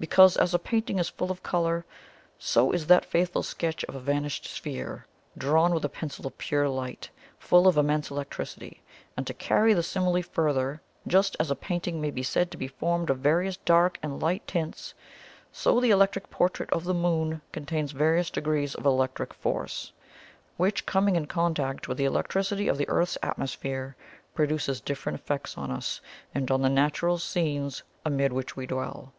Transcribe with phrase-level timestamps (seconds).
[0.00, 1.86] Because, as a painting is full of colour,
[2.40, 5.06] so is that faithful sketch of a vanished sphere,
[5.38, 7.08] drawn with a pencil of pure light,
[7.38, 8.82] full of immense electricity;
[9.16, 12.66] and to carry the simile further, just as a painting may be said to be
[12.66, 14.92] formed of various dark and light tints,
[15.52, 19.92] so the electric portrait of the Moon contains various degrees of electric force
[20.56, 23.94] which, coming in contact with the electricity of the Earth's atmosphere,
[24.34, 26.00] produces different effects on us
[26.34, 29.12] and on the natural scenes amid which we dwell.